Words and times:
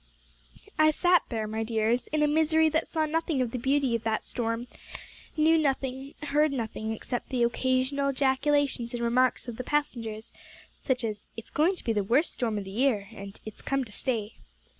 "I 0.79 0.89
sat 0.89 1.21
there, 1.29 1.45
my 1.47 1.63
dears, 1.63 2.07
in 2.07 2.23
a 2.23 2.27
misery 2.27 2.69
that 2.69 2.87
saw 2.87 3.05
nothing 3.05 3.39
of 3.39 3.51
the 3.51 3.59
beauty 3.59 3.95
of 3.95 4.01
that 4.01 4.23
storm, 4.23 4.67
knew 5.37 5.59
nothing, 5.59 6.15
heard 6.23 6.51
nothing, 6.51 6.91
except 6.91 7.29
the 7.29 7.43
occasional 7.43 8.09
ejaculations 8.09 8.95
and 8.95 9.03
remarks 9.03 9.47
of 9.47 9.57
the 9.57 9.63
passengers, 9.63 10.33
such 10.73 11.03
as, 11.03 11.27
'It's 11.37 11.51
going 11.51 11.75
to 11.75 11.83
be 11.83 11.93
the 11.93 12.03
worst 12.03 12.31
storm 12.33 12.57
of 12.57 12.63
the 12.63 12.71
year,' 12.71 13.09
and 13.11 13.39
'It's 13.45 13.61
come 13.61 13.83
to 13.83 13.91
stay.' 13.91 14.37